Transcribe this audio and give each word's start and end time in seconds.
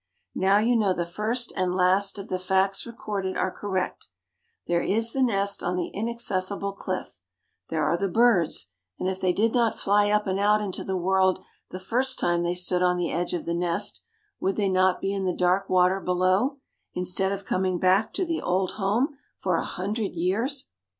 Now 0.33 0.57
you 0.57 0.75
know 0.75 0.93
the 0.93 1.05
first 1.05 1.53
and 1.55 1.75
last 1.75 2.17
of 2.17 2.27
the 2.27 2.39
facts 2.39 2.87
recorded 2.87 3.37
are 3.37 3.51
correct: 3.51 4.07
there 4.65 4.81
is 4.81 5.11
the 5.11 5.21
nest 5.21 5.61
on 5.61 5.75
the 5.75 5.89
inaccessible 5.95 6.73
cliff; 6.73 7.19
there 7.69 7.85
are 7.87 7.95
the 7.97 8.09
birds, 8.09 8.69
and 8.97 9.07
if 9.07 9.21
they 9.21 9.31
did 9.31 9.53
not 9.53 9.77
fly 9.77 10.09
up 10.09 10.25
and 10.25 10.39
out 10.39 10.59
into 10.59 10.83
the 10.83 10.97
world 10.97 11.43
the 11.69 11.77
first 11.79 12.17
time 12.17 12.41
they 12.41 12.55
stood 12.55 12.81
on 12.81 12.97
the 12.97 13.11
edge 13.11 13.35
of 13.35 13.45
the 13.45 13.53
nest, 13.53 14.01
would 14.39 14.55
they 14.55 14.69
not 14.69 15.01
be 15.01 15.13
in 15.13 15.23
the 15.23 15.35
dark 15.35 15.69
water 15.69 15.99
below, 15.99 16.57
instead 16.95 17.31
of 17.31 17.45
coming 17.45 17.77
back 17.77 18.11
to 18.13 18.25
the 18.25 18.41
old 18.41 18.71
home 18.71 19.19
for 19.37 19.55
a 19.55 19.63
hundred 19.63 20.15
years? 20.15 20.69